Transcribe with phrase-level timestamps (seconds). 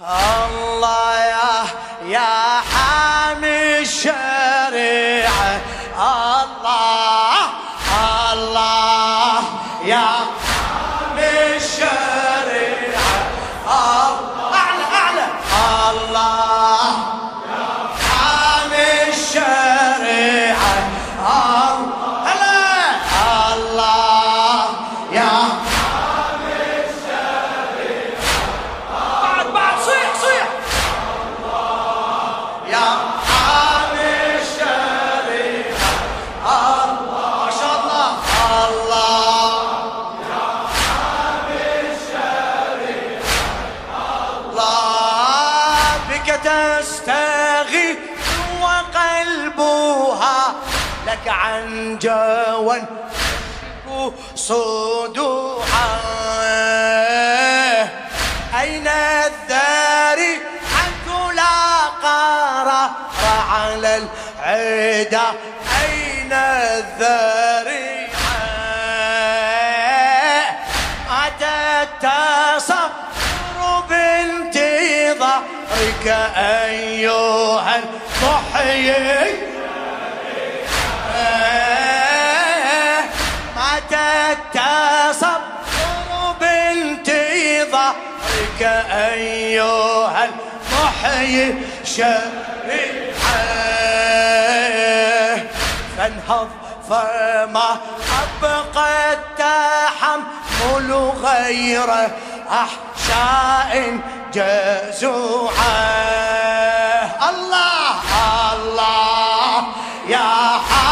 [0.00, 0.65] الله
[46.46, 47.98] تستغيث
[48.62, 50.54] وقلبها
[51.06, 52.82] لك عن جوى
[54.34, 55.35] صدوعا
[64.76, 65.28] العدا
[65.82, 68.06] أين الذاري
[71.10, 75.36] أتت تصفر بانتظارك
[76.36, 79.32] أيها المحيي.
[83.56, 85.40] متى تصبر
[86.40, 87.82] بانتظارك
[88.92, 91.46] أيها المحيي.
[91.84, 93.65] شريعة.
[96.06, 96.48] فانهض
[96.88, 97.76] فما
[98.42, 101.90] أبقى التحمل غير
[102.50, 104.00] أحشاء
[104.34, 105.56] جزوعة.
[107.30, 107.94] الله
[108.52, 109.66] الله
[110.08, 110.85] يا حامد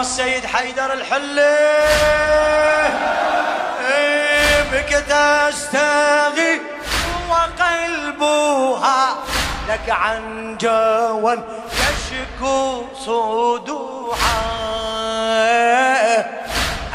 [0.00, 1.56] السيد حيدر الحلي.
[3.88, 6.60] إيه بك تستغي
[7.30, 9.16] وقلبها
[9.68, 11.38] لك عن جوى
[11.72, 14.40] يشكو صدوعا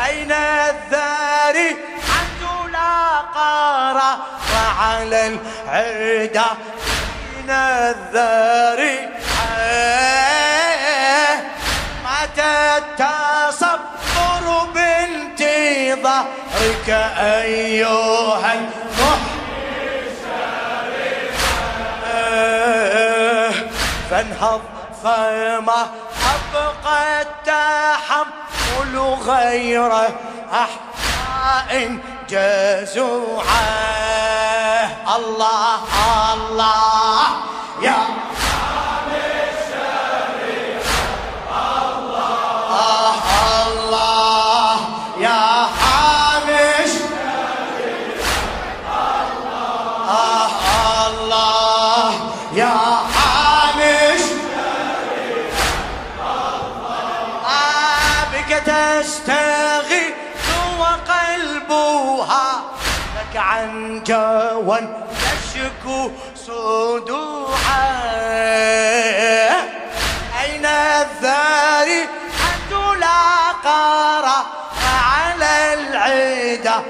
[0.06, 1.78] أين الذاري
[2.16, 4.18] عنده لا قرار
[4.80, 6.46] على العدا؟
[7.36, 9.15] أين الذاري
[16.24, 16.90] بانتظارك
[17.20, 18.54] أيها
[22.26, 23.52] المحيي
[24.12, 24.62] فانهض
[25.04, 25.88] فما
[26.36, 28.96] أبقى التحمل
[29.28, 29.92] غير
[30.52, 31.98] أحياء
[32.30, 33.46] جزوعة.
[35.16, 35.80] الله
[36.34, 37.22] الله
[37.82, 37.98] يا
[59.06, 60.14] تستغي
[60.80, 62.62] وقلبها
[63.16, 64.80] لك عن جوى
[65.22, 67.92] يشكو صدوعا
[70.42, 72.02] أين الذاري
[72.46, 74.46] عنده لا قرار
[75.14, 76.84] على العدا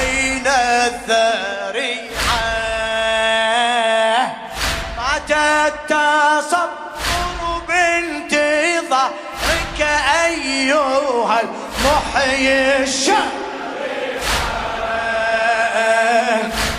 [0.00, 2.10] أين الذاري
[4.98, 6.68] متى التصبر
[7.68, 9.12] بانتظارك
[10.24, 11.40] أيها
[11.82, 13.28] المحيي الشر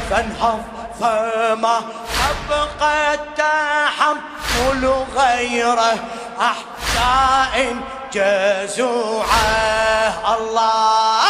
[0.10, 0.62] فانهض
[1.00, 1.82] فما
[2.30, 5.80] أبقى التحمل غير
[6.40, 7.76] أحشاء
[8.14, 9.34] جزوعة.
[10.38, 11.24] الله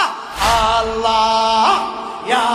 [0.81, 1.77] الله
[2.27, 2.47] يا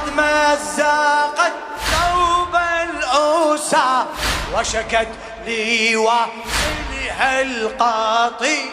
[0.00, 1.52] قد مزقت
[1.90, 4.04] ثوب الأوسى
[4.54, 5.08] وشكت
[5.46, 8.70] لي وصلها القطيعة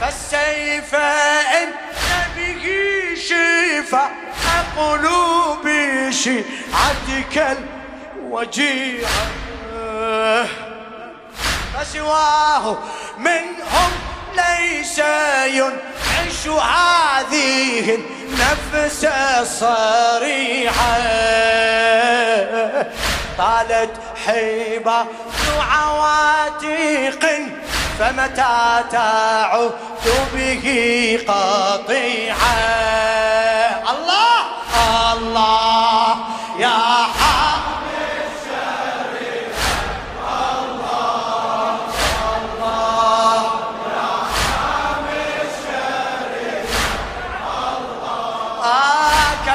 [0.00, 1.68] فالسيف إن
[2.36, 2.64] به
[3.16, 4.10] شفاء
[4.76, 5.68] قلوب
[6.10, 7.58] شيعتك
[8.18, 9.26] الوجيعة.
[11.74, 12.78] فسواه
[13.18, 13.53] منهم
[14.36, 14.98] ليس
[15.46, 19.04] ينعش هذه النفس
[19.40, 20.98] الصريحة
[23.38, 23.90] طالت
[24.26, 25.06] حيبة
[25.70, 27.24] عواتق
[27.98, 29.72] فمتى تعود
[30.34, 32.54] به قطيعة؟
[33.90, 34.40] الله
[35.12, 36.16] الله
[36.58, 37.23] يا حامل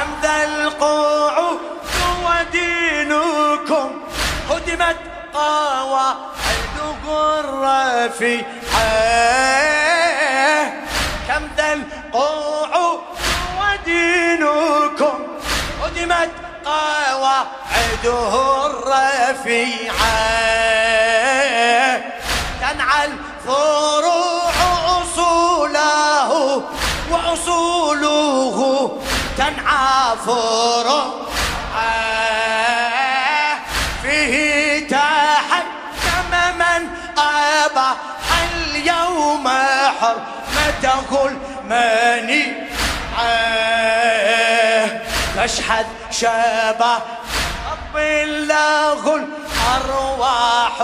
[0.00, 1.58] كم ذا القعود
[2.24, 3.90] ودينكم
[4.50, 4.96] هدمت
[5.34, 8.90] قواعده الرفيعة
[11.28, 13.00] كم ذا القعود
[13.60, 15.18] ودينكم
[15.82, 16.30] هدمت
[16.64, 20.20] قواعده الرفيعة
[22.60, 24.52] تنعى الفروع
[25.02, 26.30] أصوله
[27.10, 28.56] وأصوله
[29.40, 31.30] تنعى فروعه
[34.02, 36.88] فيه تحكم من
[37.18, 37.96] أباح
[38.52, 39.48] اليوم
[40.00, 42.70] حرمته المنيعة
[45.36, 46.94] تشحذ شبه
[47.70, 47.96] رب
[48.26, 50.74] له الأرواح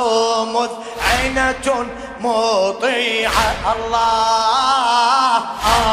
[0.46, 1.86] مذعنة
[2.20, 3.54] مطيعة.
[3.76, 5.36] الله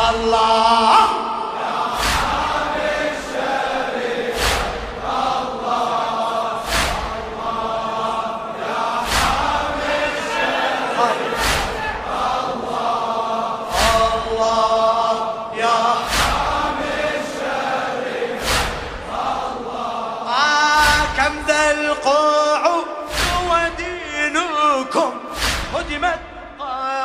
[0.10, 1.33] الله الله.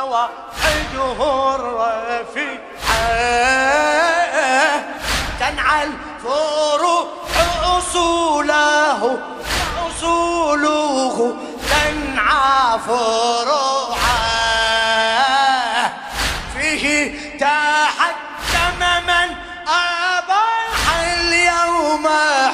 [0.09, 2.59] قواعده الرفيعة
[5.39, 7.07] تنعى الفروع
[7.63, 9.19] أصوله
[9.87, 11.35] أصوله
[11.69, 13.99] تنعى فروعه
[16.57, 19.29] فيه تحكم من
[19.67, 22.07] أباح اليوم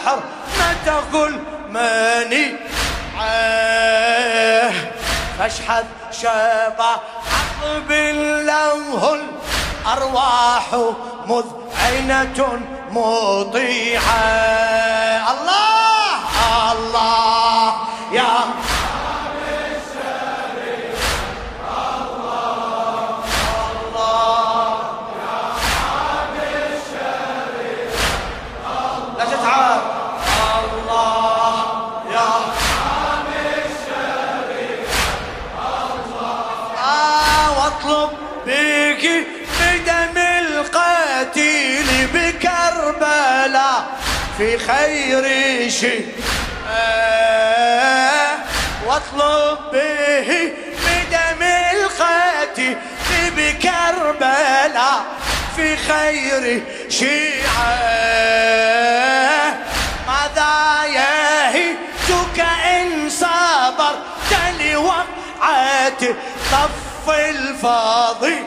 [0.06, 2.66] حرمته المنيعة
[5.40, 6.96] فاشحذ شبع
[7.66, 7.92] عقب
[8.46, 10.66] له الأرواح
[11.28, 12.60] مذعنة
[12.92, 14.26] مطيعة.
[15.32, 16.72] الله!
[16.72, 17.74] الله!
[18.12, 18.34] يا
[44.38, 45.24] في خير
[45.70, 46.08] شيء.
[46.70, 48.36] آه
[48.86, 50.52] واطلب به
[50.86, 52.78] بدم القتيل
[53.38, 55.04] بكربلاء.
[55.56, 57.76] في خير شيعة
[60.08, 66.02] ماذا يهيتك إن صبرت لوقعة
[66.52, 68.38] طف الفاضي؟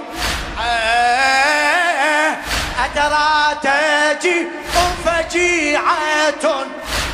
[2.84, 4.46] أترى تجي
[5.28, 6.66] فجيعة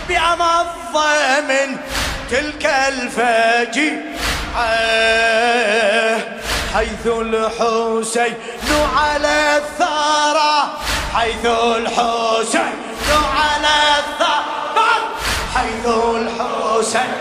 [0.09, 0.97] بأمض
[1.49, 1.77] من
[2.31, 4.05] تلك الفجيعة
[6.75, 8.35] حيث الحسين
[8.97, 10.79] على الثرى
[11.15, 12.77] حيث الحسين
[13.37, 14.93] على الثرى
[15.55, 17.15] حيث الحسين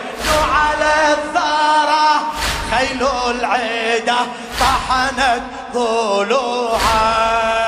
[0.54, 2.10] على الثرى
[2.72, 4.18] خيل العدا
[4.60, 7.63] طحنت ضلوعا.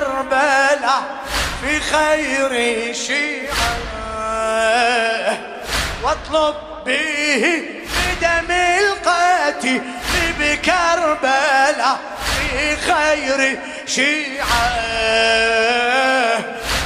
[0.00, 1.02] بكربلاء
[1.62, 2.52] في خير
[2.94, 3.76] شيعة.
[6.02, 6.54] واطلب
[6.86, 7.62] به
[7.96, 9.82] بدم القتيل
[10.38, 14.72] بكربلاء في خير شيعة.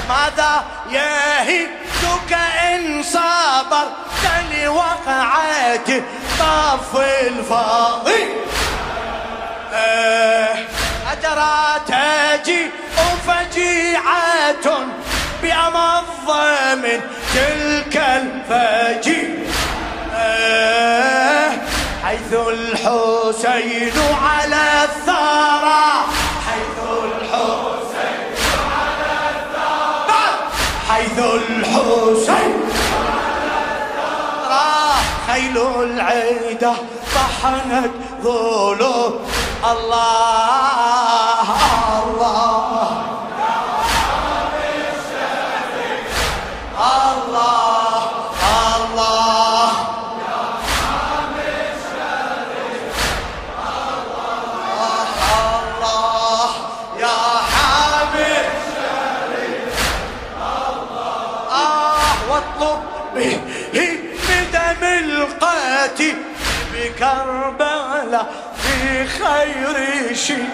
[0.08, 2.32] ماذا يهدك
[2.72, 6.02] إن صبرت لوقعة
[6.38, 8.26] طف الفاضي
[11.12, 12.70] أترى تجي
[16.26, 17.00] بأمض من
[17.34, 19.46] تلك الفجير
[22.04, 23.92] حيث الحسين
[24.22, 25.86] على الثرى.
[26.46, 28.20] حيث الحسين
[28.76, 30.24] على الثرى.
[30.88, 32.54] حيث الحسين
[35.26, 36.72] خيل العيدة
[37.14, 37.90] طحنت
[38.22, 39.12] ظلوم
[39.72, 41.46] الله
[42.02, 42.65] الله.
[69.26, 70.48] في خير شيء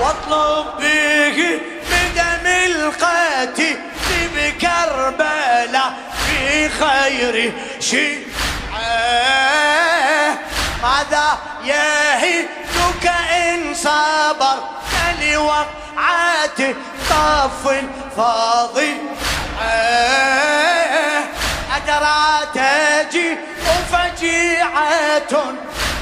[0.00, 3.76] واطلب به بدم القاتل
[4.34, 5.92] بكربلاء
[6.26, 8.26] في خير شيء
[10.82, 12.69] ماذا يهدك
[13.06, 14.56] إن صبر
[15.20, 16.76] لوقعات
[17.10, 17.64] طف
[18.16, 18.94] فاضي
[21.76, 22.22] أدرى
[22.54, 23.36] تجي
[23.92, 25.32] فجيعة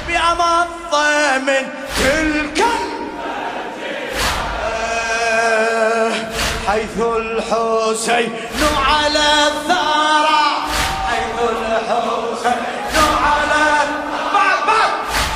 [0.09, 0.95] بأمض
[1.47, 1.65] من
[1.97, 2.65] تلك
[6.69, 8.33] حيث الحسين
[8.87, 10.45] على الثرى.
[11.09, 12.79] حيث الحسين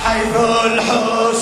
[0.07, 1.42] حيث الحسين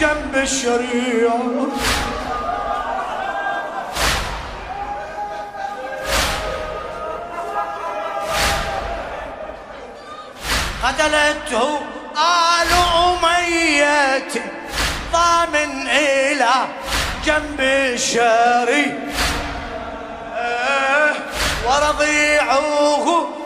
[0.00, 1.30] جنب الشريع
[10.84, 11.80] قتلته
[12.16, 12.72] آل
[13.06, 14.28] أمية.
[15.12, 16.54] ضامن إلى
[17.24, 18.94] جنب الشريع
[21.66, 23.36] ورضيعوه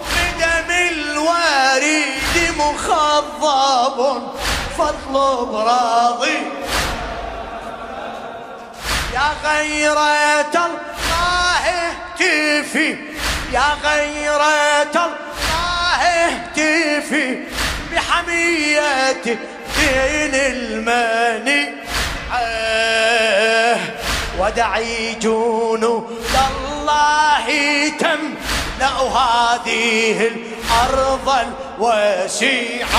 [0.71, 4.40] الوريد مخضب.
[4.81, 6.39] فاطلب راضي
[9.15, 12.97] يا غيرة الله اهتفي
[13.53, 17.45] يا غيرة الله اهتفي
[17.93, 19.23] بحمية
[19.77, 21.63] دين الماني
[24.39, 27.47] ودعي جنود الله
[27.99, 31.29] تملأ هذه الأرض
[31.79, 32.91] الوسيعة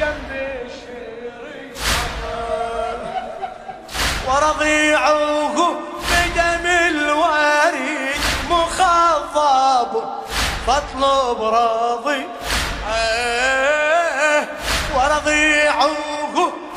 [0.00, 1.76] جنب الشريك
[4.26, 5.56] ورضيعه
[6.10, 8.20] بدم الوريد
[8.50, 9.92] مخضب
[10.66, 12.26] فاطلب راضي.
[14.96, 15.90] ورضيعه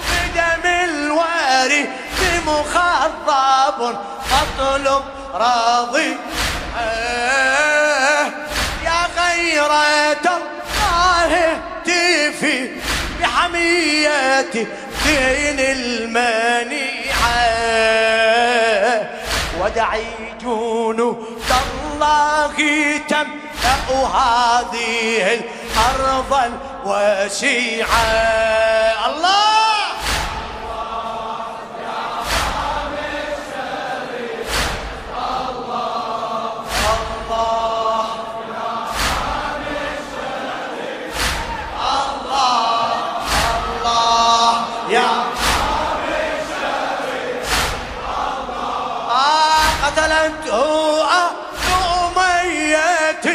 [0.10, 1.90] بدم الوريد
[2.48, 3.98] مخضب
[4.30, 6.18] فاطلب راضي.
[8.84, 10.28] يا غيرة
[11.88, 12.70] الله تفي
[13.20, 14.52] بحمية
[15.06, 17.40] دين المنيعة.
[19.62, 20.06] ودعي
[20.42, 22.54] جنود الله
[23.10, 26.52] تملأ هذه الأرض
[26.86, 28.04] الوسيعة
[29.08, 29.73] الله!
[49.98, 51.06] عادته
[52.06, 53.26] أمية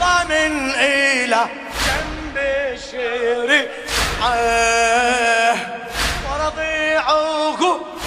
[0.00, 1.46] ضامن إلى
[1.86, 2.36] جنب
[2.74, 4.34] الشريعة
[6.26, 7.60] ورضيعه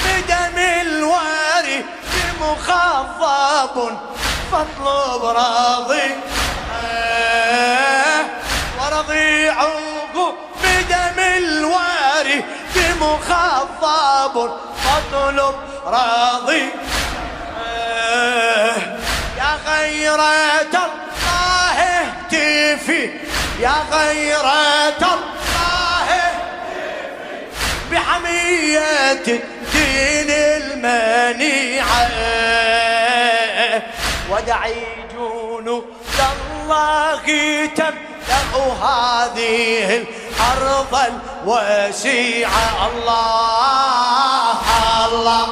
[0.06, 1.86] بدم الواري
[2.41, 3.75] مخضب
[4.51, 6.10] فاطلب راضي.
[8.79, 9.72] ورضيعه
[10.63, 12.38] بدم الواري
[13.01, 14.36] مخضب
[14.84, 16.70] فاطلب راضي.
[23.60, 26.08] يا غيرة الله
[27.92, 32.08] بحمية الدين المنيعة.
[34.32, 34.76] ودعي
[35.14, 35.86] جنود
[36.20, 37.26] الله
[37.76, 40.94] تملأ هذه الأرض
[41.46, 44.58] الوسيعة الله
[45.06, 45.48] الله.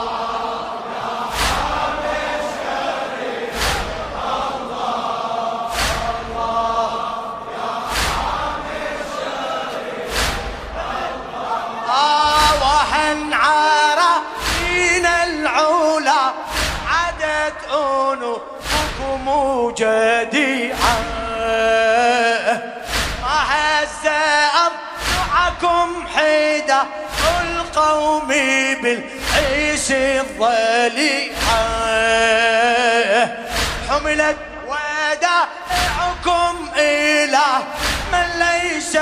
[19.77, 20.95] جديعة.
[23.21, 24.05] ما هز
[24.65, 26.81] أضلعكم حيدة
[27.41, 28.27] القوم
[28.81, 31.65] بالعيش الضليعة.
[33.89, 37.47] حملت ودائعكم إلى
[38.11, 38.95] من ليس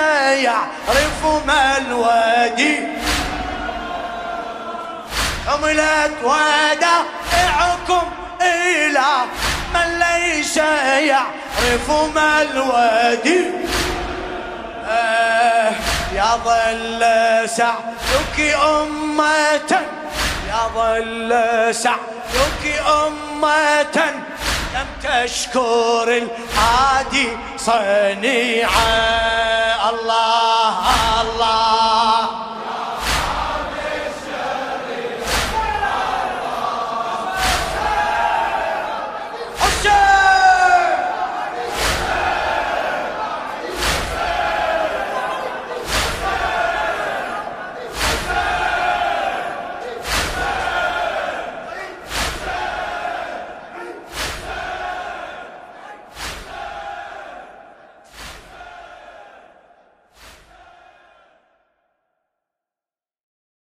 [0.44, 2.80] يعرف ما الودي
[5.48, 8.06] حملت ودائعكم
[8.42, 9.10] إلى
[10.54, 10.64] ليس
[11.10, 12.42] يعرف ما
[14.88, 15.72] آه
[16.16, 19.82] يا ظل سعدك أمة.
[20.50, 23.98] يا ظل سعدك أمة.
[24.76, 28.70] لم تشكر الهادي صنيعا
[29.90, 31.03] الله الله